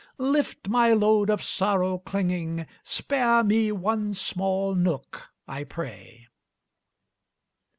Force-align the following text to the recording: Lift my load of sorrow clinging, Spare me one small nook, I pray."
Lift 0.17 0.67
my 0.67 0.93
load 0.93 1.29
of 1.29 1.43
sorrow 1.43 1.99
clinging, 1.99 2.65
Spare 2.83 3.43
me 3.43 3.71
one 3.71 4.15
small 4.15 4.73
nook, 4.73 5.27
I 5.47 5.63
pray." 5.63 6.25